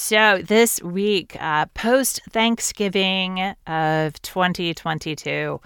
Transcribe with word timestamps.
So, 0.00 0.40
this 0.42 0.80
week, 0.80 1.36
uh, 1.40 1.66
post 1.74 2.20
Thanksgiving 2.30 3.40
of 3.66 4.22
2022, 4.22 5.60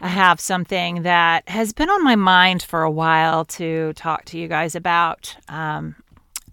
I 0.00 0.08
have 0.08 0.38
something 0.38 1.02
that 1.02 1.48
has 1.48 1.72
been 1.72 1.90
on 1.90 2.04
my 2.04 2.14
mind 2.14 2.62
for 2.62 2.84
a 2.84 2.90
while 2.90 3.44
to 3.44 3.92
talk 3.94 4.24
to 4.26 4.38
you 4.38 4.46
guys 4.46 4.76
about. 4.76 5.36
Um, 5.48 5.96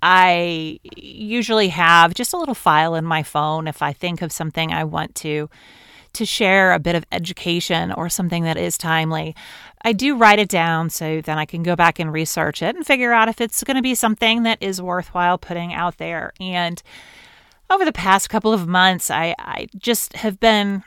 I 0.01 0.79
usually 0.95 1.67
have 1.67 2.15
just 2.15 2.33
a 2.33 2.37
little 2.37 2.55
file 2.55 2.95
in 2.95 3.05
my 3.05 3.21
phone 3.21 3.67
if 3.67 3.83
I 3.83 3.93
think 3.93 4.23
of 4.23 4.31
something 4.31 4.73
I 4.73 4.83
want 4.83 5.13
to 5.17 5.51
to 6.13 6.25
share 6.25 6.73
a 6.73 6.79
bit 6.79 6.95
of 6.95 7.05
education 7.11 7.91
or 7.91 8.09
something 8.09 8.43
that 8.43 8.57
is 8.57 8.77
timely. 8.77 9.35
I 9.81 9.93
do 9.93 10.15
write 10.15 10.39
it 10.39 10.49
down 10.49 10.89
so 10.89 11.21
then 11.21 11.37
I 11.37 11.45
can 11.45 11.63
go 11.63 11.75
back 11.75 11.99
and 11.99 12.13
research 12.13 12.61
it 12.61 12.75
and 12.75 12.85
figure 12.85 13.11
out 13.11 13.27
if 13.27 13.41
it's 13.41 13.63
going 13.63 13.75
to 13.75 13.83
be 13.83 13.95
something 13.95 14.43
that 14.43 14.61
is 14.61 14.81
worthwhile 14.81 15.37
putting 15.37 15.73
out 15.73 15.97
there. 15.97 16.33
And 16.39 16.81
over 17.69 17.83
the 17.83 17.91
past 17.91 18.29
couple 18.29 18.53
of 18.53 18.67
months, 18.67 19.11
I, 19.11 19.35
I 19.39 19.67
just 19.77 20.13
have 20.13 20.39
been, 20.39 20.83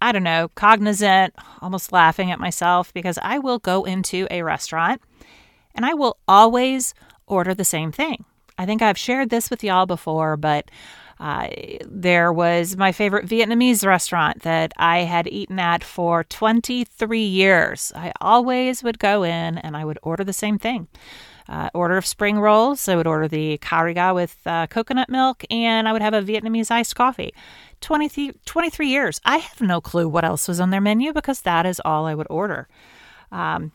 I 0.00 0.12
don't 0.12 0.22
know, 0.22 0.50
cognizant, 0.54 1.34
almost 1.60 1.92
laughing 1.92 2.30
at 2.30 2.40
myself 2.40 2.94
because 2.94 3.18
I 3.22 3.38
will 3.38 3.58
go 3.58 3.84
into 3.84 4.26
a 4.30 4.42
restaurant 4.42 5.02
and 5.74 5.84
I 5.84 5.94
will 5.94 6.16
always 6.26 6.94
order 7.26 7.54
the 7.54 7.64
same 7.64 7.92
thing. 7.92 8.24
I 8.58 8.64
think 8.64 8.80
I've 8.80 8.98
shared 8.98 9.30
this 9.30 9.50
with 9.50 9.62
y'all 9.62 9.86
before, 9.86 10.36
but 10.36 10.70
uh, 11.18 11.48
there 11.86 12.32
was 12.32 12.76
my 12.76 12.92
favorite 12.92 13.26
Vietnamese 13.26 13.86
restaurant 13.86 14.42
that 14.42 14.72
I 14.76 15.00
had 15.00 15.26
eaten 15.28 15.58
at 15.58 15.82
for 15.82 16.24
23 16.24 17.20
years. 17.20 17.92
I 17.94 18.12
always 18.20 18.82
would 18.82 18.98
go 18.98 19.22
in 19.22 19.58
and 19.58 19.76
I 19.76 19.84
would 19.84 19.98
order 20.02 20.24
the 20.24 20.32
same 20.32 20.58
thing. 20.58 20.88
Uh, 21.48 21.70
order 21.74 21.96
of 21.96 22.04
spring 22.04 22.40
rolls. 22.40 22.88
I 22.88 22.96
would 22.96 23.06
order 23.06 23.28
the 23.28 23.56
cariga 23.58 24.12
with 24.14 24.36
uh, 24.46 24.66
coconut 24.66 25.08
milk, 25.08 25.44
and 25.48 25.86
I 25.86 25.92
would 25.92 26.02
have 26.02 26.12
a 26.12 26.20
Vietnamese 26.20 26.72
iced 26.72 26.96
coffee. 26.96 27.32
20, 27.80 28.32
23 28.44 28.88
years. 28.88 29.20
I 29.24 29.36
have 29.36 29.60
no 29.60 29.80
clue 29.80 30.08
what 30.08 30.24
else 30.24 30.48
was 30.48 30.58
on 30.58 30.70
their 30.70 30.80
menu 30.80 31.12
because 31.12 31.42
that 31.42 31.64
is 31.64 31.80
all 31.84 32.04
I 32.04 32.14
would 32.14 32.26
order. 32.28 32.66
Um, 33.30 33.70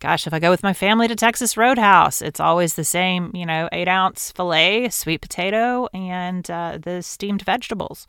gosh, 0.00 0.26
if 0.26 0.34
I 0.34 0.38
go 0.38 0.50
with 0.50 0.62
my 0.62 0.72
family 0.72 1.08
to 1.08 1.16
Texas 1.16 1.56
Roadhouse, 1.56 2.22
it's 2.22 2.40
always 2.40 2.74
the 2.74 2.84
same, 2.84 3.30
you 3.34 3.46
know, 3.46 3.68
eight 3.72 3.88
ounce 3.88 4.32
filet, 4.32 4.88
sweet 4.90 5.20
potato, 5.20 5.88
and 5.94 6.50
uh, 6.50 6.78
the 6.80 7.02
steamed 7.02 7.42
vegetables. 7.42 8.06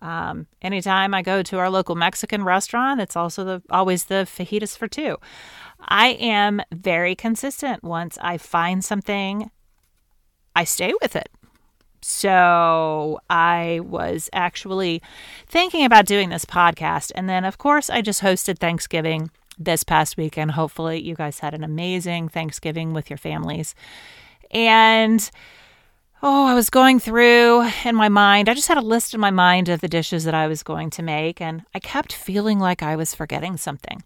Um, 0.00 0.46
anytime 0.62 1.12
I 1.12 1.22
go 1.22 1.42
to 1.42 1.58
our 1.58 1.68
local 1.68 1.94
Mexican 1.94 2.42
restaurant, 2.44 3.00
it's 3.00 3.16
also 3.16 3.44
the 3.44 3.62
always 3.70 4.04
the 4.04 4.26
fajitas 4.26 4.76
for 4.76 4.88
two. 4.88 5.18
I 5.80 6.08
am 6.08 6.62
very 6.72 7.14
consistent. 7.14 7.84
Once 7.84 8.16
I 8.20 8.38
find 8.38 8.84
something, 8.84 9.50
I 10.56 10.64
stay 10.64 10.92
with 11.02 11.16
it. 11.16 11.28
So 12.02 13.20
I 13.28 13.80
was 13.82 14.30
actually 14.32 15.02
thinking 15.46 15.84
about 15.84 16.06
doing 16.06 16.30
this 16.30 16.46
podcast. 16.46 17.12
And 17.14 17.28
then, 17.28 17.44
of 17.44 17.58
course, 17.58 17.90
I 17.90 18.00
just 18.00 18.22
hosted 18.22 18.58
Thanksgiving 18.58 19.30
this 19.60 19.84
past 19.84 20.16
weekend. 20.16 20.52
Hopefully, 20.52 21.00
you 21.00 21.14
guys 21.14 21.38
had 21.38 21.54
an 21.54 21.62
amazing 21.62 22.28
Thanksgiving 22.28 22.92
with 22.92 23.10
your 23.10 23.18
families. 23.18 23.74
And 24.50 25.30
oh, 26.22 26.46
I 26.46 26.54
was 26.54 26.70
going 26.70 26.98
through 26.98 27.68
in 27.84 27.94
my 27.94 28.08
mind, 28.08 28.48
I 28.48 28.54
just 28.54 28.68
had 28.68 28.78
a 28.78 28.82
list 28.82 29.14
in 29.14 29.20
my 29.20 29.30
mind 29.30 29.68
of 29.68 29.80
the 29.80 29.88
dishes 29.88 30.24
that 30.24 30.34
I 30.34 30.48
was 30.48 30.62
going 30.62 30.90
to 30.90 31.02
make, 31.02 31.40
and 31.40 31.62
I 31.74 31.78
kept 31.78 32.12
feeling 32.12 32.58
like 32.58 32.82
I 32.82 32.96
was 32.96 33.14
forgetting 33.14 33.56
something. 33.56 34.02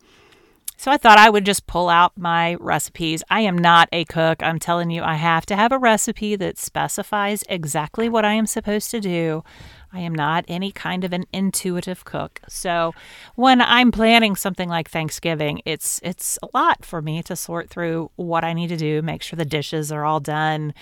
So 0.76 0.90
I 0.90 0.96
thought 0.96 1.18
I 1.18 1.30
would 1.30 1.46
just 1.46 1.66
pull 1.66 1.88
out 1.88 2.12
my 2.18 2.54
recipes. 2.56 3.22
I 3.30 3.40
am 3.40 3.56
not 3.56 3.88
a 3.92 4.04
cook. 4.04 4.42
I'm 4.42 4.58
telling 4.58 4.90
you, 4.90 5.02
I 5.02 5.14
have 5.14 5.46
to 5.46 5.56
have 5.56 5.72
a 5.72 5.78
recipe 5.78 6.36
that 6.36 6.58
specifies 6.58 7.44
exactly 7.48 8.08
what 8.08 8.24
I 8.24 8.34
am 8.34 8.46
supposed 8.46 8.90
to 8.90 9.00
do. 9.00 9.44
I 9.94 10.00
am 10.00 10.14
not 10.14 10.44
any 10.48 10.72
kind 10.72 11.04
of 11.04 11.12
an 11.12 11.24
intuitive 11.32 12.04
cook. 12.04 12.40
So 12.48 12.92
when 13.36 13.60
I'm 13.60 13.92
planning 13.92 14.34
something 14.34 14.68
like 14.68 14.90
Thanksgiving, 14.90 15.62
it's 15.64 16.00
it's 16.02 16.36
a 16.42 16.48
lot 16.52 16.84
for 16.84 17.00
me 17.00 17.22
to 17.22 17.36
sort 17.36 17.70
through 17.70 18.10
what 18.16 18.42
I 18.42 18.52
need 18.54 18.68
to 18.68 18.76
do, 18.76 19.02
make 19.02 19.22
sure 19.22 19.36
the 19.36 19.44
dishes 19.44 19.92
are 19.92 20.04
all 20.04 20.18
done 20.18 20.74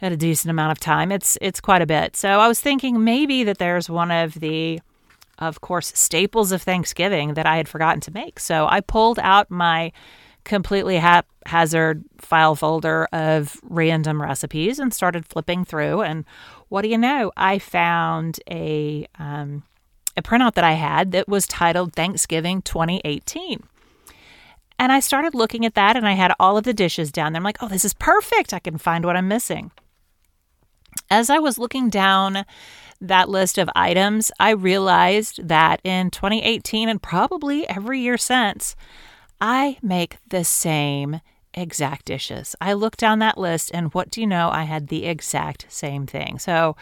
at 0.00 0.10
a 0.10 0.16
decent 0.16 0.50
amount 0.50 0.72
of 0.72 0.80
time. 0.80 1.12
It's 1.12 1.36
it's 1.42 1.60
quite 1.60 1.82
a 1.82 1.86
bit. 1.86 2.16
So 2.16 2.40
I 2.40 2.48
was 2.48 2.60
thinking 2.60 3.04
maybe 3.04 3.44
that 3.44 3.58
there's 3.58 3.90
one 3.90 4.10
of 4.10 4.34
the 4.34 4.80
of 5.38 5.60
course 5.60 5.92
staples 5.94 6.50
of 6.50 6.62
Thanksgiving 6.62 7.34
that 7.34 7.46
I 7.46 7.58
had 7.58 7.68
forgotten 7.68 8.00
to 8.02 8.10
make. 8.10 8.40
So 8.40 8.66
I 8.68 8.80
pulled 8.80 9.18
out 9.18 9.50
my 9.50 9.92
completely 10.44 10.96
haphazard 10.96 12.04
file 12.18 12.54
folder 12.54 13.08
of 13.12 13.60
random 13.62 14.20
recipes 14.20 14.78
and 14.78 14.92
started 14.92 15.26
flipping 15.26 15.64
through 15.64 16.02
and 16.02 16.24
what 16.68 16.82
do 16.82 16.88
you 16.88 16.98
know? 16.98 17.32
I 17.36 17.58
found 17.58 18.38
a 18.48 19.06
um, 19.18 19.64
a 20.16 20.22
printout 20.22 20.54
that 20.54 20.64
I 20.64 20.72
had 20.72 21.12
that 21.12 21.28
was 21.28 21.46
titled 21.46 21.94
Thanksgiving 21.94 22.62
2018. 22.62 23.62
And 24.78 24.92
I 24.92 25.00
started 25.00 25.34
looking 25.34 25.66
at 25.66 25.74
that 25.74 25.96
and 25.96 26.06
I 26.06 26.12
had 26.12 26.32
all 26.40 26.56
of 26.56 26.64
the 26.64 26.72
dishes 26.72 27.12
down 27.12 27.32
there. 27.32 27.40
I'm 27.40 27.44
like, 27.44 27.58
oh, 27.60 27.68
this 27.68 27.84
is 27.84 27.94
perfect. 27.94 28.54
I 28.54 28.60
can 28.60 28.78
find 28.78 29.04
what 29.04 29.16
I'm 29.16 29.28
missing. 29.28 29.70
As 31.10 31.28
I 31.28 31.38
was 31.38 31.58
looking 31.58 31.90
down 31.90 32.44
that 33.00 33.28
list 33.28 33.58
of 33.58 33.68
items, 33.74 34.32
I 34.38 34.50
realized 34.50 35.46
that 35.46 35.80
in 35.84 36.10
2018 36.10 36.88
and 36.88 37.02
probably 37.02 37.68
every 37.68 38.00
year 38.00 38.16
since, 38.16 38.76
I 39.40 39.78
make 39.82 40.18
the 40.28 40.44
same 40.44 41.20
exact 41.54 42.04
dishes. 42.04 42.54
I 42.60 42.74
looked 42.74 42.98
down 42.98 43.18
that 43.20 43.38
list, 43.38 43.70
and 43.72 43.92
what 43.94 44.10
do 44.10 44.20
you 44.20 44.26
know? 44.26 44.50
I 44.50 44.64
had 44.64 44.88
the 44.88 45.06
exact 45.06 45.66
same 45.68 46.06
thing. 46.06 46.38
So, 46.38 46.76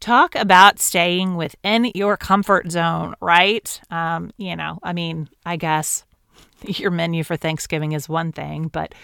talk 0.00 0.34
about 0.34 0.80
staying 0.80 1.36
within 1.36 1.92
your 1.94 2.16
comfort 2.16 2.70
zone, 2.70 3.14
right? 3.20 3.80
Um, 3.90 4.32
you 4.38 4.56
know, 4.56 4.78
I 4.82 4.92
mean, 4.92 5.28
I 5.44 5.56
guess 5.56 6.04
your 6.62 6.90
menu 6.90 7.22
for 7.22 7.36
Thanksgiving 7.36 7.92
is 7.92 8.08
one 8.08 8.32
thing, 8.32 8.68
but 8.68 8.94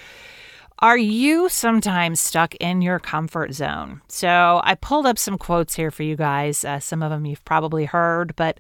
are 0.81 0.99
you 0.99 1.49
sometimes 1.49 2.21
stuck 2.21 2.55
in 2.57 2.83
your 2.83 2.99
comfort 2.99 3.55
zone? 3.55 4.03
So 4.09 4.61
I 4.63 4.75
pulled 4.75 5.07
up 5.07 5.19
some 5.19 5.39
quotes 5.39 5.75
here 5.75 5.91
for 5.91 6.03
you 6.03 6.17
guys. 6.17 6.65
Uh, 6.65 6.81
some 6.81 7.03
of 7.03 7.11
them 7.11 7.25
you've 7.25 7.45
probably 7.45 7.87
heard, 7.87 8.37
but 8.37 8.59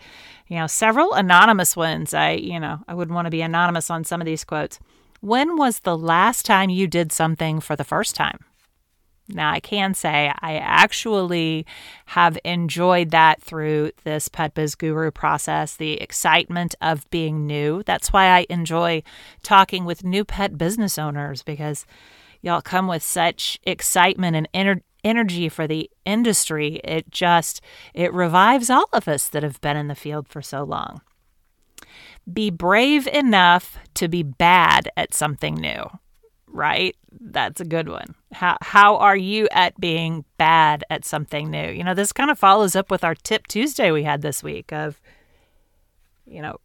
you 0.48 0.56
know, 0.56 0.66
several 0.66 1.12
anonymous 1.12 1.76
ones. 1.76 2.14
I, 2.14 2.32
you 2.32 2.58
know, 2.58 2.80
I 2.88 2.94
wouldn't 2.94 3.14
want 3.14 3.26
to 3.26 3.30
be 3.30 3.42
anonymous 3.42 3.90
on 3.90 4.04
some 4.04 4.20
of 4.20 4.24
these 4.24 4.44
quotes. 4.44 4.78
When 5.20 5.56
was 5.56 5.80
the 5.80 5.96
last 5.96 6.46
time 6.46 6.70
you 6.70 6.86
did 6.86 7.12
something 7.12 7.60
for 7.60 7.76
the 7.76 7.84
first 7.84 8.14
time? 8.14 8.38
Now, 9.28 9.50
I 9.50 9.60
can 9.60 9.94
say 9.94 10.32
I 10.40 10.56
actually 10.56 11.66
have 12.06 12.38
enjoyed 12.44 13.10
that 13.10 13.42
through 13.42 13.90
this 14.04 14.28
Pet 14.28 14.54
Biz 14.54 14.76
Guru 14.76 15.10
process, 15.10 15.74
the 15.74 16.00
excitement 16.00 16.76
of 16.80 17.08
being 17.10 17.46
new. 17.46 17.82
That's 17.84 18.12
why 18.12 18.26
I 18.26 18.46
enjoy 18.48 19.02
talking 19.42 19.84
with 19.84 20.04
new 20.04 20.24
pet 20.24 20.56
business 20.56 20.96
owners 20.96 21.42
because 21.42 21.86
y'all 22.40 22.62
come 22.62 22.86
with 22.86 23.02
such 23.02 23.58
excitement 23.64 24.36
and 24.36 24.48
ener- 24.54 24.82
energy 25.02 25.48
for 25.48 25.66
the 25.66 25.90
industry. 26.04 26.80
It 26.84 27.10
just 27.10 27.60
it 27.94 28.12
revives 28.14 28.70
all 28.70 28.88
of 28.92 29.08
us 29.08 29.28
that 29.28 29.42
have 29.42 29.60
been 29.60 29.76
in 29.76 29.88
the 29.88 29.96
field 29.96 30.28
for 30.28 30.40
so 30.40 30.62
long. 30.62 31.00
Be 32.32 32.50
brave 32.50 33.08
enough 33.08 33.76
to 33.94 34.06
be 34.06 34.22
bad 34.22 34.88
at 34.96 35.14
something 35.14 35.54
new 35.54 35.90
right? 36.56 36.96
That's 37.20 37.60
a 37.60 37.64
good 37.64 37.88
one. 37.88 38.14
How 38.32 38.56
how 38.60 38.96
are 38.96 39.16
you 39.16 39.48
at 39.52 39.78
being 39.80 40.24
bad 40.38 40.84
at 40.90 41.04
something 41.04 41.50
new? 41.50 41.70
You 41.70 41.84
know, 41.84 41.94
this 41.94 42.12
kind 42.12 42.30
of 42.30 42.38
follows 42.38 42.74
up 42.74 42.90
with 42.90 43.04
our 43.04 43.14
tip 43.14 43.46
Tuesday 43.46 43.90
we 43.90 44.02
had 44.02 44.22
this 44.22 44.42
week 44.42 44.72
of 44.72 45.00
you 46.26 46.42
know, 46.42 46.58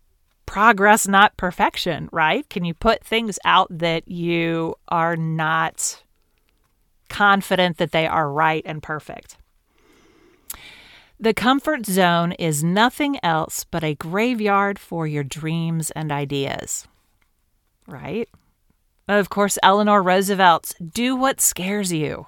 progress 0.46 1.08
not 1.08 1.38
perfection, 1.38 2.10
right? 2.12 2.50
Can 2.50 2.66
you 2.66 2.74
put 2.74 3.04
things 3.04 3.40
out 3.46 3.68
that 3.70 4.08
you 4.08 4.76
are 4.90 5.16
not 5.16 6.04
confident 7.08 7.78
that 7.78 7.92
they 7.92 8.08
are 8.08 8.30
right 8.30 8.64
and 8.66 8.84
perfect? 8.84 9.38
The 11.20 11.34
comfort 11.34 11.86
zone 11.86 12.32
is 12.34 12.64
nothing 12.64 13.20
else 13.24 13.64
but 13.64 13.84
a 13.84 13.94
graveyard 13.94 14.80
for 14.80 15.06
your 15.06 15.24
dreams 15.24 15.92
and 15.92 16.12
ideas. 16.12 16.88
Right? 17.88 18.28
Of 19.12 19.30
course, 19.30 19.60
Eleanor 19.62 20.02
Roosevelt's 20.02 20.74
Do 20.76 21.18
What 21.18 21.42
Scares 21.42 21.92
You. 21.92 22.28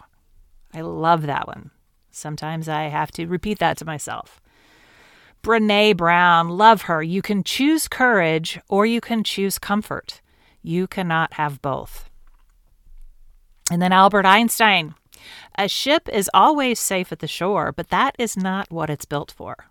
I 0.74 0.82
love 0.82 1.22
that 1.22 1.48
one. 1.48 1.72
Sometimes 2.12 2.68
I 2.68 2.84
have 2.84 3.10
to 3.14 3.26
repeat 3.26 3.60
that 3.60 3.78
to 3.78 3.86
myself. 3.86 4.42
Brene 5.42 5.96
Brown, 5.96 6.50
love 6.50 6.84
her. 6.84 7.02
You 7.02 7.22
can 7.22 7.42
choose 7.42 7.88
courage 7.88 8.60
or 8.68 8.86
you 8.86 9.00
can 9.00 9.24
choose 9.24 9.58
comfort. 9.58 10.20
You 10.62 10.86
cannot 10.86 11.36
have 11.36 11.62
both. 11.62 12.10
And 13.72 13.82
then 13.82 13.94
Albert 13.94 14.26
Einstein. 14.26 14.94
A 15.58 15.70
ship 15.70 16.10
is 16.10 16.30
always 16.34 16.82
safe 16.82 17.14
at 17.14 17.20
the 17.20 17.28
shore, 17.30 17.72
but 17.72 17.92
that 17.92 18.14
is 18.20 18.36
not 18.36 18.70
what 18.70 18.90
it's 18.90 19.06
built 19.06 19.32
for. 19.32 19.68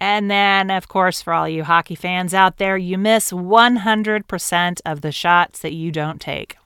And 0.00 0.30
then, 0.30 0.70
of 0.70 0.88
course, 0.88 1.20
for 1.20 1.34
all 1.34 1.46
you 1.46 1.62
hockey 1.62 1.94
fans 1.94 2.32
out 2.32 2.56
there, 2.56 2.78
you 2.78 2.96
miss 2.96 3.30
100% 3.30 4.80
of 4.86 5.00
the 5.02 5.12
shots 5.12 5.58
that 5.60 5.74
you 5.74 5.92
don't 5.92 6.20
take. 6.20 6.56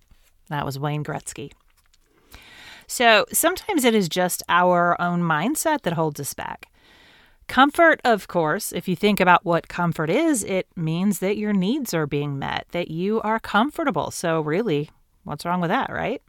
That 0.49 0.65
was 0.65 0.79
Wayne 0.79 1.03
Gretzky. 1.03 1.51
So 2.87 3.27
sometimes 3.33 3.85
it 3.85 3.95
is 3.95 4.09
just 4.09 4.43
our 4.49 5.01
own 5.01 5.21
mindset 5.21 5.83
that 5.83 5.95
holds 5.95 6.21
us 6.21 6.33
back. 6.33 6.69
Comfort, 7.49 8.01
of 8.05 8.29
course, 8.29 8.73
if 8.73 8.89
you 8.89 8.97
think 8.97 9.21
about 9.21 9.45
what 9.45 9.69
comfort 9.69 10.11
is, 10.11 10.45
it 10.45 10.67
means 10.77 11.19
that 11.19 11.37
your 11.37 11.53
needs 11.53 11.93
are 11.93 12.07
being 12.07 12.39
met, 12.39 12.67
that 12.71 12.91
you 12.91 13.21
are 13.23 13.41
comfortable. 13.41 14.11
So, 14.11 14.41
really, 14.41 14.91
what's 15.25 15.45
wrong 15.45 15.61
with 15.61 15.69
that, 15.69 15.91
right? 15.91 16.23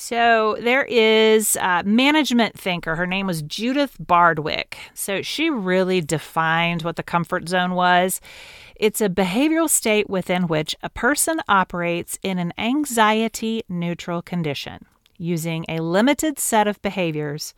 So 0.00 0.56
there 0.60 0.84
is 0.84 1.56
a 1.56 1.82
management 1.82 2.56
thinker. 2.56 2.94
Her 2.94 3.04
name 3.04 3.26
was 3.26 3.42
Judith 3.42 3.96
Bardwick. 3.98 4.78
So 4.94 5.22
she 5.22 5.50
really 5.50 6.00
defined 6.00 6.82
what 6.82 6.94
the 6.94 7.02
comfort 7.02 7.48
zone 7.48 7.74
was. 7.74 8.20
It's 8.76 9.00
a 9.00 9.08
behavioral 9.08 9.68
state 9.68 10.08
within 10.08 10.46
which 10.46 10.76
a 10.84 10.88
person 10.88 11.40
operates 11.48 12.16
in 12.22 12.38
an 12.38 12.52
anxiety 12.56 13.64
neutral 13.68 14.22
condition, 14.22 14.86
using 15.16 15.64
a 15.68 15.80
limited 15.80 16.38
set 16.38 16.68
of 16.68 16.80
behaviors 16.80 17.52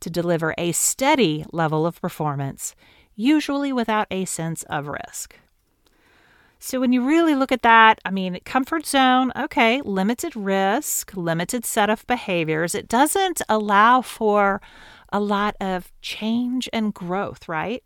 to 0.00 0.10
deliver 0.10 0.54
a 0.58 0.72
steady 0.72 1.46
level 1.50 1.86
of 1.86 2.02
performance, 2.02 2.74
usually 3.14 3.72
without 3.72 4.06
a 4.10 4.26
sense 4.26 4.64
of 4.64 4.86
risk. 4.86 5.38
So 6.58 6.80
when 6.80 6.92
you 6.92 7.06
really 7.06 7.34
look 7.34 7.52
at 7.52 7.62
that, 7.62 8.00
I 8.04 8.10
mean, 8.10 8.38
comfort 8.44 8.86
zone, 8.86 9.30
okay, 9.36 9.82
limited 9.82 10.34
risk, 10.34 11.16
limited 11.16 11.64
set 11.64 11.90
of 11.90 12.06
behaviors. 12.06 12.74
It 12.74 12.88
doesn't 12.88 13.42
allow 13.48 14.00
for 14.02 14.60
a 15.12 15.20
lot 15.20 15.54
of 15.60 15.92
change 16.00 16.68
and 16.72 16.92
growth, 16.92 17.48
right? 17.48 17.84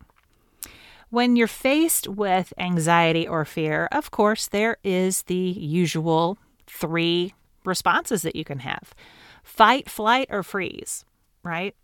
When 1.11 1.34
you're 1.34 1.49
faced 1.49 2.06
with 2.06 2.52
anxiety 2.56 3.26
or 3.26 3.44
fear, 3.44 3.88
of 3.90 4.12
course, 4.12 4.46
there 4.46 4.76
is 4.84 5.22
the 5.22 5.34
usual 5.34 6.38
three 6.69 7.34
responses 7.64 8.22
that 8.22 8.37
you 8.37 8.44
can 8.44 8.61
have 8.61 8.94
fight, 9.43 9.90
flight, 9.90 10.28
or 10.31 10.43
freeze, 10.43 11.05
right? 11.43 11.75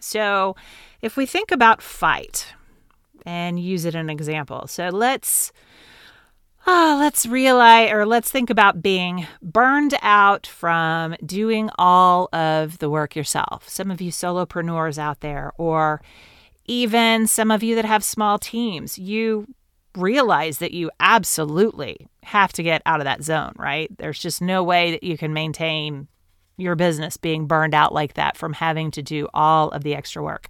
So 0.00 0.56
if 1.00 1.16
we 1.16 1.26
think 1.26 1.52
about 1.52 1.80
fight 1.80 2.48
and 3.24 3.60
use 3.60 3.84
it 3.84 3.94
an 3.94 4.10
example, 4.10 4.66
so 4.66 4.88
let's 4.88 5.52
Ah, 6.66 6.96
let's 6.98 7.26
realize 7.26 7.92
or 7.92 8.06
let's 8.06 8.30
think 8.30 8.48
about 8.48 8.80
being 8.80 9.26
burned 9.42 9.94
out 10.00 10.46
from 10.46 11.14
doing 11.24 11.68
all 11.76 12.30
of 12.32 12.78
the 12.78 12.88
work 12.88 13.14
yourself. 13.14 13.68
Some 13.68 13.90
of 13.90 14.00
you 14.00 14.10
solopreneurs 14.10 14.96
out 14.96 15.20
there, 15.20 15.52
or 15.58 16.00
even 16.64 17.26
some 17.26 17.50
of 17.50 17.62
you 17.62 17.74
that 17.74 17.84
have 17.84 18.02
small 18.02 18.38
teams, 18.38 18.98
you 18.98 19.46
realize 19.94 20.56
that 20.58 20.72
you 20.72 20.90
absolutely 21.00 22.08
have 22.22 22.52
to 22.54 22.62
get 22.62 22.80
out 22.86 23.00
of 23.00 23.04
that 23.04 23.22
zone, 23.22 23.52
right? 23.56 23.94
There's 23.98 24.18
just 24.18 24.40
no 24.40 24.64
way 24.64 24.90
that 24.92 25.02
you 25.02 25.18
can 25.18 25.34
maintain 25.34 26.08
your 26.56 26.76
business 26.76 27.18
being 27.18 27.46
burned 27.46 27.74
out 27.74 27.92
like 27.92 28.14
that 28.14 28.38
from 28.38 28.54
having 28.54 28.90
to 28.92 29.02
do 29.02 29.28
all 29.34 29.68
of 29.70 29.82
the 29.82 29.94
extra 29.94 30.22
work. 30.22 30.48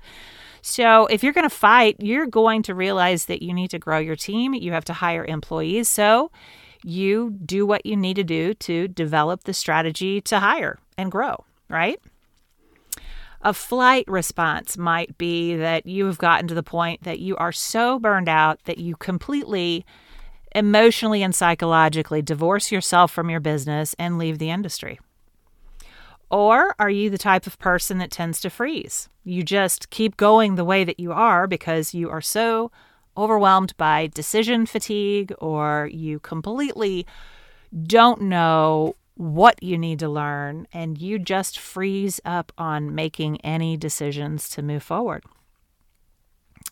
So, 0.66 1.04
if 1.08 1.22
you're 1.22 1.34
going 1.34 1.48
to 1.48 1.54
fight, 1.54 1.96
you're 1.98 2.24
going 2.24 2.62
to 2.62 2.74
realize 2.74 3.26
that 3.26 3.42
you 3.42 3.52
need 3.52 3.68
to 3.68 3.78
grow 3.78 3.98
your 3.98 4.16
team. 4.16 4.54
You 4.54 4.72
have 4.72 4.86
to 4.86 4.94
hire 4.94 5.22
employees. 5.22 5.90
So, 5.90 6.30
you 6.82 7.36
do 7.44 7.66
what 7.66 7.84
you 7.84 7.96
need 7.96 8.14
to 8.14 8.24
do 8.24 8.54
to 8.54 8.88
develop 8.88 9.44
the 9.44 9.52
strategy 9.52 10.22
to 10.22 10.38
hire 10.38 10.78
and 10.96 11.12
grow, 11.12 11.44
right? 11.68 12.00
A 13.42 13.52
flight 13.52 14.06
response 14.08 14.78
might 14.78 15.18
be 15.18 15.54
that 15.54 15.84
you 15.84 16.06
have 16.06 16.16
gotten 16.16 16.48
to 16.48 16.54
the 16.54 16.62
point 16.62 17.02
that 17.02 17.18
you 17.18 17.36
are 17.36 17.52
so 17.52 17.98
burned 17.98 18.30
out 18.30 18.64
that 18.64 18.78
you 18.78 18.96
completely 18.96 19.84
emotionally 20.54 21.22
and 21.22 21.34
psychologically 21.34 22.22
divorce 22.22 22.72
yourself 22.72 23.12
from 23.12 23.28
your 23.28 23.40
business 23.40 23.94
and 23.98 24.16
leave 24.16 24.38
the 24.38 24.48
industry. 24.48 24.98
Or 26.30 26.74
are 26.78 26.90
you 26.90 27.10
the 27.10 27.18
type 27.18 27.46
of 27.46 27.58
person 27.58 27.98
that 27.98 28.10
tends 28.10 28.40
to 28.40 28.50
freeze? 28.50 29.08
You 29.24 29.42
just 29.42 29.90
keep 29.90 30.16
going 30.16 30.54
the 30.54 30.64
way 30.64 30.84
that 30.84 31.00
you 31.00 31.12
are 31.12 31.46
because 31.46 31.94
you 31.94 32.10
are 32.10 32.20
so 32.20 32.70
overwhelmed 33.16 33.76
by 33.76 34.08
decision 34.08 34.66
fatigue 34.66 35.32
or 35.38 35.88
you 35.92 36.18
completely 36.18 37.06
don't 37.86 38.22
know 38.22 38.96
what 39.16 39.62
you 39.62 39.78
need 39.78 40.00
to 40.00 40.08
learn 40.08 40.66
and 40.72 40.98
you 40.98 41.18
just 41.18 41.58
freeze 41.58 42.20
up 42.24 42.52
on 42.58 42.94
making 42.94 43.40
any 43.42 43.76
decisions 43.76 44.48
to 44.50 44.62
move 44.62 44.82
forward. 44.82 45.22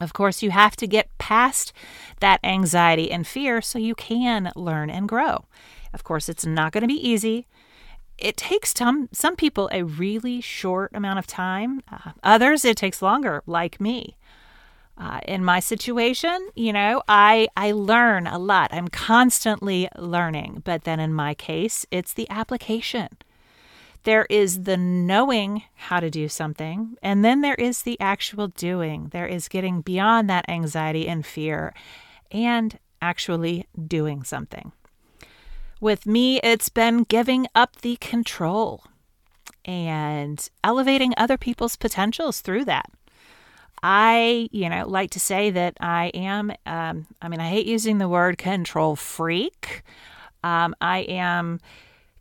Of 0.00 0.12
course, 0.12 0.42
you 0.42 0.50
have 0.50 0.74
to 0.76 0.86
get 0.86 1.16
past 1.18 1.72
that 2.20 2.40
anxiety 2.42 3.10
and 3.12 3.26
fear 3.26 3.60
so 3.60 3.78
you 3.78 3.94
can 3.94 4.50
learn 4.56 4.90
and 4.90 5.08
grow. 5.08 5.44
Of 5.92 6.02
course, 6.02 6.28
it's 6.28 6.46
not 6.46 6.72
going 6.72 6.82
to 6.82 6.88
be 6.88 7.08
easy 7.08 7.46
it 8.22 8.36
takes 8.36 8.72
some 8.72 9.08
some 9.12 9.36
people 9.36 9.68
a 9.72 9.82
really 9.82 10.40
short 10.40 10.92
amount 10.94 11.18
of 11.18 11.26
time. 11.26 11.82
Uh, 11.90 12.12
others 12.22 12.64
it 12.64 12.76
takes 12.76 13.02
longer, 13.02 13.42
like 13.46 13.80
me. 13.80 14.16
Uh, 14.96 15.20
in 15.26 15.44
my 15.44 15.58
situation, 15.58 16.48
you 16.54 16.72
know, 16.72 17.02
I 17.08 17.48
I 17.56 17.72
learn 17.72 18.26
a 18.26 18.38
lot. 18.38 18.72
I'm 18.72 18.88
constantly 18.88 19.88
learning, 19.98 20.62
but 20.64 20.84
then 20.84 21.00
in 21.00 21.12
my 21.12 21.34
case, 21.34 21.84
it's 21.90 22.12
the 22.12 22.30
application. 22.30 23.08
There 24.04 24.26
is 24.28 24.64
the 24.64 24.76
knowing 24.76 25.62
how 25.74 26.00
to 26.00 26.10
do 26.10 26.28
something, 26.28 26.96
and 27.02 27.24
then 27.24 27.40
there 27.40 27.54
is 27.54 27.82
the 27.82 27.98
actual 28.00 28.48
doing. 28.48 29.08
There 29.12 29.26
is 29.26 29.48
getting 29.48 29.80
beyond 29.80 30.28
that 30.30 30.48
anxiety 30.48 31.08
and 31.08 31.24
fear 31.24 31.72
and 32.30 32.78
actually 33.00 33.66
doing 33.86 34.22
something. 34.22 34.72
With 35.82 36.06
me, 36.06 36.38
it's 36.44 36.68
been 36.68 37.02
giving 37.02 37.48
up 37.56 37.80
the 37.80 37.96
control 37.96 38.84
and 39.64 40.48
elevating 40.62 41.12
other 41.16 41.36
people's 41.36 41.74
potentials 41.74 42.40
through 42.40 42.66
that. 42.66 42.88
I, 43.82 44.48
you 44.52 44.68
know, 44.68 44.86
like 44.86 45.10
to 45.10 45.18
say 45.18 45.50
that 45.50 45.76
I 45.80 46.12
am, 46.14 46.52
um, 46.66 47.08
I 47.20 47.26
mean, 47.26 47.40
I 47.40 47.48
hate 47.48 47.66
using 47.66 47.98
the 47.98 48.08
word 48.08 48.38
control 48.38 48.94
freak. 48.94 49.82
Um, 50.44 50.76
I 50.80 50.98
am 51.00 51.58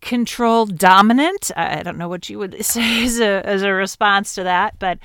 control 0.01 0.65
dominant. 0.65 1.51
I 1.55 1.83
don't 1.83 1.99
know 1.99 2.09
what 2.09 2.31
you 2.31 2.39
would 2.39 2.65
say 2.65 3.03
as 3.03 3.19
a, 3.19 3.45
as 3.45 3.61
a 3.61 3.71
response 3.71 4.33
to 4.33 4.43
that, 4.43 4.79
but 4.79 4.97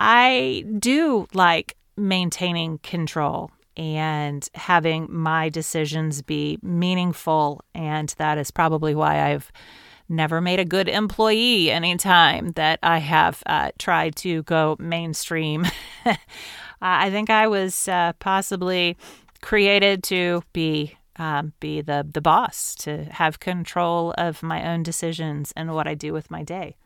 I 0.00 0.64
do 0.80 1.28
like 1.32 1.76
maintaining 1.96 2.78
control 2.78 3.52
and 3.76 4.48
having 4.54 5.06
my 5.10 5.48
decisions 5.48 6.22
be 6.22 6.58
meaningful. 6.62 7.62
And 7.74 8.14
that 8.18 8.38
is 8.38 8.50
probably 8.50 8.94
why 8.94 9.32
I've 9.32 9.50
never 10.08 10.40
made 10.40 10.60
a 10.60 10.64
good 10.64 10.88
employee 10.88 11.70
anytime 11.70 12.52
that 12.52 12.78
I 12.82 12.98
have 12.98 13.42
uh, 13.46 13.70
tried 13.78 14.16
to 14.16 14.42
go 14.44 14.76
mainstream. 14.78 15.66
I 16.82 17.10
think 17.10 17.30
I 17.30 17.46
was 17.46 17.88
uh, 17.88 18.12
possibly 18.18 18.96
created 19.40 20.02
to 20.04 20.42
be 20.52 20.96
um, 21.16 21.52
be 21.60 21.80
the 21.80 22.06
the 22.10 22.20
boss, 22.20 22.74
to 22.80 23.04
have 23.04 23.38
control 23.38 24.12
of 24.18 24.42
my 24.42 24.68
own 24.68 24.82
decisions 24.82 25.52
and 25.54 25.72
what 25.72 25.86
I 25.86 25.94
do 25.94 26.12
with 26.12 26.28
my 26.28 26.42
day 26.42 26.76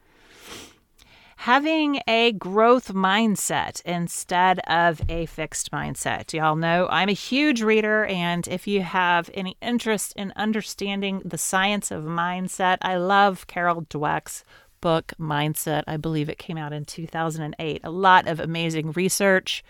having 1.43 2.01
a 2.09 2.33
growth 2.33 2.93
mindset 2.93 3.81
instead 3.85 4.59
of 4.67 5.01
a 5.09 5.25
fixed 5.27 5.71
mindset. 5.71 6.33
Y'all 6.33 6.57
know 6.57 6.89
I'm 6.91 7.09
a 7.09 7.13
huge 7.13 7.63
reader, 7.63 8.05
and 8.07 8.49
if 8.49 8.67
you 8.67 8.83
have 8.83 9.31
any 9.33 9.57
interest 9.63 10.13
in 10.17 10.33
understanding 10.35 11.23
the 11.25 11.39
science 11.39 11.93
of 11.93 12.03
mindset, 12.03 12.79
I 12.83 12.97
love 12.97 13.47
Carol 13.47 13.83
Dweck's 13.83 14.43
book, 14.81 15.13
Mindset. 15.19 15.85
I 15.87 15.97
believe 15.97 16.29
it 16.29 16.39
came 16.39 16.59
out 16.59 16.73
in 16.73 16.85
2008. 16.85 17.83
A 17.85 17.91
lot 17.91 18.27
of 18.27 18.41
amazing 18.41 18.91
research 18.93 19.63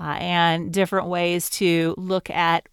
uh, 0.00 0.16
and 0.18 0.72
different 0.72 1.08
ways 1.08 1.50
to 1.50 1.94
look 1.98 2.30
at 2.30 2.66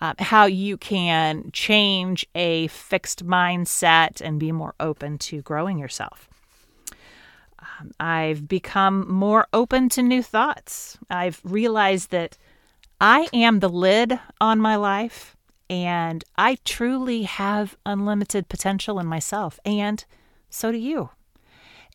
uh, 0.00 0.14
how 0.18 0.46
you 0.46 0.76
can 0.76 1.50
change 1.52 2.26
a 2.34 2.66
fixed 2.66 3.24
mindset 3.24 4.20
and 4.20 4.40
be 4.40 4.50
more 4.50 4.74
open 4.80 5.18
to 5.18 5.40
growing 5.42 5.78
yourself. 5.78 6.28
Um, 7.60 7.92
I've 7.98 8.46
become 8.48 9.10
more 9.10 9.46
open 9.52 9.88
to 9.90 10.02
new 10.02 10.22
thoughts. 10.22 10.98
I've 11.10 11.40
realized 11.44 12.10
that 12.10 12.36
I 13.00 13.28
am 13.32 13.60
the 13.60 13.68
lid 13.68 14.18
on 14.40 14.60
my 14.60 14.76
life 14.76 15.36
and 15.70 16.24
I 16.36 16.58
truly 16.64 17.24
have 17.24 17.76
unlimited 17.84 18.48
potential 18.48 18.98
in 18.98 19.06
myself, 19.06 19.60
and 19.64 20.04
so 20.48 20.72
do 20.72 20.78
you. 20.78 21.10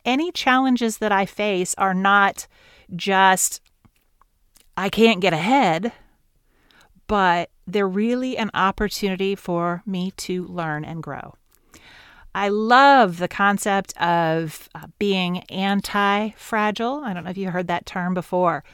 any 0.04 0.30
challenges 0.30 0.98
that 0.98 1.12
I 1.12 1.26
face 1.26 1.74
are 1.78 1.94
not 1.94 2.46
just, 2.94 3.60
I 4.76 4.88
can't 4.88 5.20
get 5.20 5.32
ahead, 5.32 5.92
but 7.06 7.50
they're 7.66 7.88
really 7.88 8.36
an 8.36 8.50
opportunity 8.54 9.34
for 9.34 9.82
me 9.86 10.10
to 10.18 10.44
learn 10.44 10.84
and 10.84 11.02
grow. 11.02 11.34
I 12.34 12.48
love 12.48 13.18
the 13.18 13.28
concept 13.28 13.96
of 13.96 14.68
uh, 14.74 14.88
being 14.98 15.40
anti 15.44 16.30
fragile. 16.30 17.02
I 17.04 17.14
don't 17.14 17.24
know 17.24 17.30
if 17.30 17.36
you 17.36 17.50
heard 17.50 17.68
that 17.68 17.86
term 17.86 18.12
before. 18.12 18.64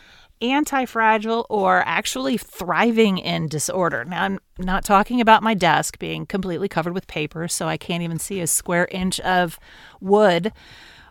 Anti 0.41 0.87
fragile 0.87 1.47
or 1.51 1.83
actually 1.85 2.39
thriving 2.39 3.19
in 3.19 3.49
disorder. 3.49 4.07
Now, 4.07 4.25
I'm 4.25 4.39
not 4.59 4.85
talking 4.85 5.21
about 5.21 5.43
my 5.43 5.53
desk 5.53 5.99
being 5.99 6.25
completely 6.25 6.69
covered 6.69 6.95
with 6.95 7.07
paper, 7.07 7.47
so 7.49 7.69
I 7.69 7.77
can't 7.77 8.03
even 8.03 8.19
see 8.19 8.41
a 8.41 8.47
square 8.47 8.89
inch 8.91 9.21
of 9.21 9.59
wood. 10.01 10.47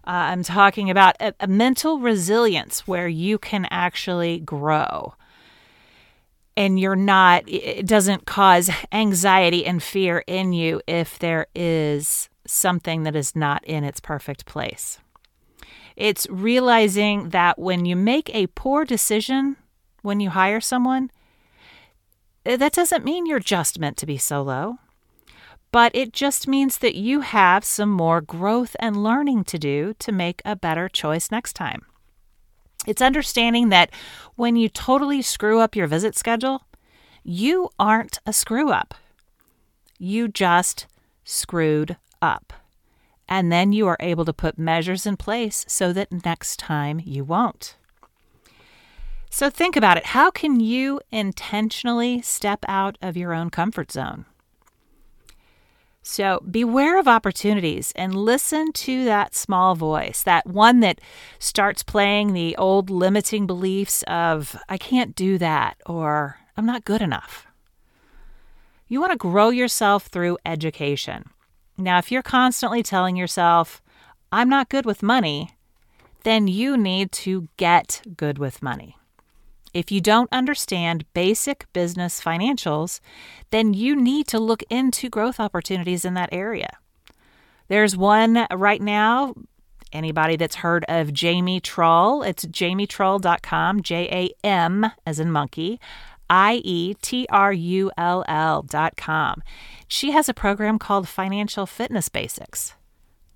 Uh, 0.08 0.34
I'm 0.34 0.41
talking 0.41 0.89
about 0.89 1.15
a, 1.20 1.36
a 1.39 1.48
mental 1.48 2.00
resilience 2.00 2.88
where 2.88 3.08
you 3.08 3.38
can 3.38 3.68
actually 3.70 4.39
grow 4.39 5.13
and 6.58 6.79
you're 6.79 6.96
not, 6.96 7.44
it 7.48 7.86
doesn't 7.86 8.25
cause 8.25 8.70
anxiety 8.91 9.65
and 9.65 9.82
fear 9.82 10.24
in 10.25 10.51
you 10.51 10.82
if 10.88 11.20
there 11.20 11.48
is 11.56 12.27
something 12.50 13.03
that 13.03 13.15
is 13.15 13.36
not 13.36 13.63
in 13.65 13.84
its 13.84 14.00
perfect 14.00 14.46
place. 14.46 15.00
It's 15.96 16.27
realizing 16.29 17.29
that 17.29 17.60
when 17.60 17.86
you 17.86 17.96
make 17.96 18.34
a 18.34 18.48
poor 18.48 18.86
decision 18.86 19.58
when 20.01 20.20
you 20.20 20.29
hire 20.29 20.62
someone, 20.62 21.12
eh, 22.46 22.56
that 22.56 22.74
doesn't 22.74 23.03
mean 23.03 23.25
you're 23.25 23.39
just 23.39 23.79
meant 23.79 23.98
to 23.98 24.06
be 24.06 24.18
solo, 24.18 24.79
but 25.72 25.94
it 25.94 26.13
just 26.13 26.48
means 26.48 26.77
that 26.79 26.96
you 26.96 27.22
have 27.22 27.63
some 27.63 27.89
more 27.89 28.22
growth 28.22 28.75
and 28.79 29.03
learning 29.03 29.44
to 29.44 29.60
do 29.60 29.94
to 30.00 30.12
make 30.12 30.41
a 30.46 30.56
better 30.56 30.89
choice 30.89 31.29
next 31.32 31.53
time. 31.53 31.82
It's 32.88 33.01
understanding 33.01 33.70
that 33.70 33.91
when 34.36 34.56
you 34.56 34.70
totally 34.70 35.22
screw 35.22 35.60
up 35.60 35.75
your 35.75 35.88
visit 35.88 36.15
schedule, 36.15 36.63
you 37.24 37.70
aren't 37.77 38.20
a 38.25 38.34
screw 38.34 38.72
up. 38.72 38.96
You 39.98 40.27
just 40.27 40.88
screwed 41.25 41.98
up. 42.22 42.54
And 43.28 43.52
then 43.52 43.72
you 43.72 43.88
are 43.88 43.98
able 44.00 44.26
to 44.26 44.34
put 44.34 44.58
measures 44.58 45.06
in 45.06 45.18
place 45.18 45.66
so 45.68 45.94
that 45.94 46.24
next 46.26 46.58
time 46.58 47.02
you 47.04 47.24
won't. 47.24 47.76
So 49.30 49.50
think 49.50 49.76
about 49.76 49.98
it. 49.98 50.08
How 50.08 50.32
can 50.32 50.60
you 50.60 51.00
intentionally 51.12 52.22
step 52.22 52.66
out 52.68 52.98
of 53.02 53.16
your 53.16 53.34
own 53.34 53.52
comfort 53.52 53.92
zone? 53.92 54.26
So 56.02 56.42
beware 56.50 56.98
of 56.98 57.08
opportunities 57.08 57.94
and 57.96 58.16
listen 58.16 58.72
to 58.74 59.06
that 59.06 59.36
small 59.36 59.76
voice, 59.76 60.24
that 60.24 60.48
one 60.48 60.80
that 60.80 61.00
starts 61.38 61.84
playing 61.84 62.34
the 62.34 62.56
old 62.56 62.90
limiting 62.90 63.46
beliefs 63.46 64.04
of, 64.08 64.56
I 64.68 64.80
can't 64.80 65.16
do 65.16 65.38
that, 65.38 65.78
or 65.86 66.40
I'm 66.58 66.66
not 66.66 66.84
good 66.84 67.04
enough. 67.04 67.46
You 68.88 69.00
want 69.00 69.12
to 69.12 69.18
grow 69.18 69.50
yourself 69.50 70.08
through 70.08 70.40
education. 70.48 71.30
Now, 71.80 71.98
if 71.98 72.12
you're 72.12 72.22
constantly 72.22 72.84
telling 72.84 73.16
yourself, 73.16 73.82
I'm 74.34 74.50
not 74.50 74.70
good 74.70 74.86
with 74.86 75.02
money, 75.02 75.56
then 76.24 76.48
you 76.50 76.76
need 76.76 77.12
to 77.14 77.48
get 77.56 78.02
good 78.18 78.38
with 78.38 78.62
money. 78.62 78.98
If 79.74 79.90
you 79.92 80.02
don't 80.02 80.28
understand 80.32 81.06
basic 81.14 81.72
business 81.72 82.20
financials, 82.20 83.00
then 83.52 83.74
you 83.74 83.96
need 83.96 84.28
to 84.28 84.40
look 84.40 84.62
into 84.70 85.10
growth 85.10 85.40
opportunities 85.40 86.04
in 86.04 86.16
that 86.16 86.34
area. 86.34 86.78
There's 87.70 87.96
one 87.96 88.46
right 88.52 88.82
now. 88.82 89.36
Anybody 89.94 90.36
that's 90.36 90.56
heard 90.56 90.86
of 90.90 91.14
Jamie 91.14 91.60
Trull, 91.60 92.24
it's 92.24 92.46
jamietrull.com, 92.46 93.82
J 93.82 94.08
A 94.12 94.46
M 94.46 94.92
as 95.06 95.20
in 95.20 95.32
monkey, 95.32 95.80
I 96.30 96.62
E 96.64 96.94
T 97.02 97.26
R 97.30 97.52
U 97.52 97.92
L 97.98 98.24
L 98.28 98.62
dot 98.62 98.96
com. 98.98 99.42
She 99.88 100.12
has 100.12 100.30
a 100.30 100.34
program 100.34 100.78
called 100.78 101.08
Financial 101.08 101.66
Fitness 101.66 102.10
Basics. 102.10 102.76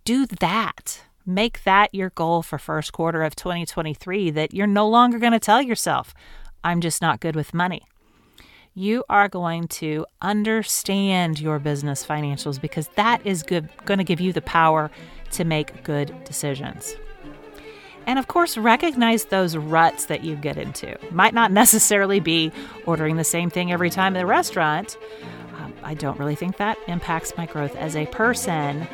Do 0.06 0.26
that. 0.26 1.02
Make 1.26 1.64
that 1.64 1.96
your 1.96 2.10
goal 2.10 2.42
for 2.44 2.58
first 2.58 2.92
quarter 2.92 3.24
of 3.24 3.36
2023 3.36 4.32
that 4.32 4.54
you're 4.54 4.68
no 4.68 4.88
longer 4.88 5.18
going 5.20 5.32
to 5.32 5.40
tell 5.40 5.62
yourself, 5.62 6.14
I'm 6.64 6.82
just 6.82 7.02
not 7.02 7.22
good 7.22 7.36
with 7.36 7.54
money. 7.54 7.84
You 8.76 9.04
are 9.08 9.30
going 9.30 9.68
to 9.70 10.06
understand 10.22 11.40
your 11.40 11.60
business 11.60 12.06
financials 12.06 12.60
because 12.60 12.90
that 12.96 13.26
is 13.26 13.44
good 13.44 13.70
going 13.86 14.00
to 14.00 14.04
give 14.04 14.20
you 14.20 14.34
the 14.34 14.42
power 14.42 14.92
to 15.32 15.44
make 15.44 15.84
good 15.84 16.14
decisions. 16.26 16.96
And 18.06 18.20
of 18.20 18.28
course, 18.28 18.58
recognize 18.58 19.26
those 19.26 19.56
ruts 19.56 20.06
that 20.06 20.24
you 20.24 20.36
get 20.36 20.58
into. 20.58 20.98
Might 21.12 21.34
not 21.34 21.52
necessarily 21.52 22.20
be 22.20 22.52
ordering 22.86 23.18
the 23.18 23.24
same 23.24 23.50
thing 23.50 23.72
every 23.72 23.90
time 23.90 24.16
at 24.16 24.20
the 24.20 24.26
restaurant. 24.26 24.98
Um, 25.58 25.74
I 25.84 25.94
don't 25.94 26.20
really 26.20 26.36
think 26.36 26.58
that 26.58 26.78
impacts 26.88 27.36
my 27.38 27.46
growth 27.46 27.76
as 27.76 27.96
a 27.96 28.06
person. 28.08 28.88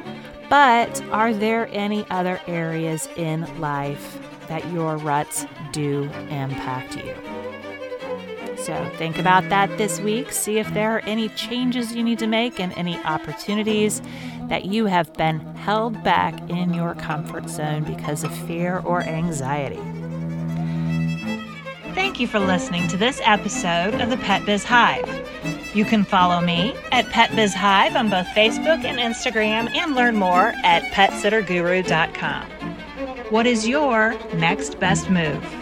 But 0.49 1.01
are 1.11 1.33
there 1.33 1.69
any 1.71 2.05
other 2.09 2.39
areas 2.47 3.07
in 3.15 3.59
life 3.59 4.19
that 4.47 4.67
your 4.71 4.97
ruts 4.97 5.45
do 5.71 6.03
impact 6.29 6.95
you? 6.97 7.15
So 8.57 8.91
think 8.97 9.17
about 9.17 9.47
that 9.49 9.77
this 9.77 10.01
week. 10.01 10.31
See 10.31 10.59
if 10.59 10.71
there 10.73 10.95
are 10.95 10.99
any 11.01 11.29
changes 11.29 11.95
you 11.95 12.03
need 12.03 12.19
to 12.19 12.27
make 12.27 12.59
and 12.59 12.73
any 12.73 12.97
opportunities 13.03 14.01
that 14.49 14.65
you 14.65 14.85
have 14.87 15.13
been 15.13 15.39
held 15.55 16.03
back 16.03 16.37
in 16.49 16.73
your 16.73 16.95
comfort 16.95 17.49
zone 17.49 17.83
because 17.83 18.23
of 18.23 18.35
fear 18.47 18.79
or 18.79 19.01
anxiety. 19.03 19.79
Thank 21.93 22.19
you 22.19 22.27
for 22.27 22.39
listening 22.39 22.87
to 22.89 22.97
this 22.97 23.21
episode 23.23 23.95
of 24.01 24.09
the 24.09 24.17
Pet 24.17 24.45
Biz 24.45 24.63
Hive. 24.63 25.07
You 25.75 25.85
can 25.85 26.03
follow 26.03 26.41
me 26.41 26.73
at 26.91 27.07
Pet 27.09 27.35
Biz 27.35 27.53
Hive 27.53 27.95
on 27.95 28.09
both 28.09 28.25
Facebook 28.27 28.83
and 28.83 28.97
Instagram 28.97 29.73
and 29.75 29.95
learn 29.95 30.15
more 30.15 30.53
at 30.63 30.83
petsitterguru.com. 30.91 32.45
What 33.29 33.45
is 33.45 33.67
your 33.67 34.17
next 34.33 34.79
best 34.79 35.09
move? 35.09 35.58